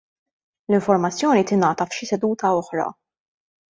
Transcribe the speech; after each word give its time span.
l-informazzjoni 0.71 1.45
tingħata 1.53 1.89
f'xi 1.93 2.11
seduta 2.15 2.57
oħra. 2.65 2.93